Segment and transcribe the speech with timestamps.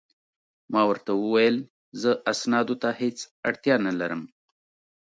[0.71, 1.55] ما ورته وویل:
[2.01, 3.17] زه اسنادو ته هیڅ
[3.47, 4.21] اړتیا نه لرم.